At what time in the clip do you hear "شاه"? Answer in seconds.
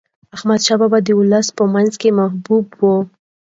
0.65-0.77